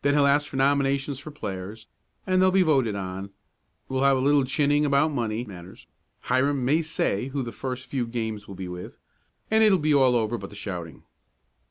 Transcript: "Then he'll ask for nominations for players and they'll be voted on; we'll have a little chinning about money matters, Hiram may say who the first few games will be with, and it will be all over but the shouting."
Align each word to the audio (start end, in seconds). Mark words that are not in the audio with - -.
"Then 0.00 0.14
he'll 0.14 0.24
ask 0.26 0.48
for 0.48 0.56
nominations 0.56 1.18
for 1.18 1.30
players 1.30 1.86
and 2.26 2.40
they'll 2.40 2.50
be 2.50 2.62
voted 2.62 2.94
on; 2.96 3.28
we'll 3.90 4.04
have 4.04 4.16
a 4.16 4.20
little 4.22 4.44
chinning 4.46 4.86
about 4.86 5.12
money 5.12 5.44
matters, 5.44 5.86
Hiram 6.22 6.64
may 6.64 6.80
say 6.80 7.28
who 7.28 7.42
the 7.42 7.52
first 7.52 7.84
few 7.84 8.06
games 8.06 8.48
will 8.48 8.54
be 8.54 8.68
with, 8.68 8.96
and 9.50 9.62
it 9.62 9.70
will 9.70 9.76
be 9.78 9.92
all 9.92 10.16
over 10.16 10.38
but 10.38 10.48
the 10.48 10.56
shouting." 10.56 11.02